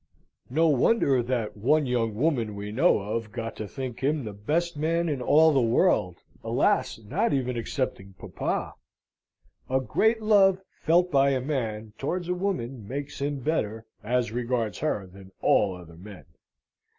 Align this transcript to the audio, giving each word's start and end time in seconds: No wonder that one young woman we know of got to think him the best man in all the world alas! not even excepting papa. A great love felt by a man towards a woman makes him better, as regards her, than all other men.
No 0.49 0.67
wonder 0.67 1.21
that 1.21 1.55
one 1.55 1.85
young 1.85 2.15
woman 2.15 2.55
we 2.55 2.71
know 2.71 2.97
of 2.97 3.31
got 3.31 3.55
to 3.57 3.67
think 3.67 3.99
him 4.01 4.23
the 4.23 4.33
best 4.33 4.75
man 4.75 5.07
in 5.07 5.21
all 5.21 5.53
the 5.53 5.61
world 5.61 6.23
alas! 6.43 6.97
not 6.97 7.33
even 7.33 7.55
excepting 7.55 8.15
papa. 8.17 8.73
A 9.69 9.79
great 9.79 10.19
love 10.19 10.59
felt 10.81 11.11
by 11.11 11.29
a 11.29 11.39
man 11.39 11.93
towards 11.99 12.27
a 12.29 12.33
woman 12.33 12.87
makes 12.87 13.21
him 13.21 13.41
better, 13.41 13.85
as 14.03 14.31
regards 14.31 14.79
her, 14.79 15.05
than 15.05 15.31
all 15.39 15.75
other 15.77 15.97
men. 15.97 16.25